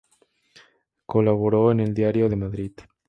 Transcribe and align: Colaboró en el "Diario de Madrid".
Colaboró 1.05 1.71
en 1.71 1.79
el 1.79 1.93
"Diario 1.93 2.27
de 2.27 2.35
Madrid". 2.35 2.71